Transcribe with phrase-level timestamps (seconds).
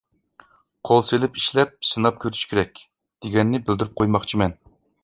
[0.89, 2.83] قول سېلىپ ئىشلەپ، سىناپ كۆرۈش كېرەك،
[3.27, 4.63] دېگەننى بىلدۈرۈپ قويماقچىمەن.